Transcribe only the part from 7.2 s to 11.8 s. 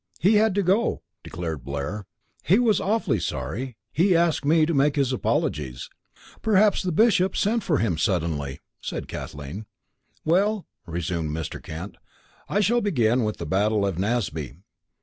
sent for him suddenly," said Kathleen. "Well," resumed Mr.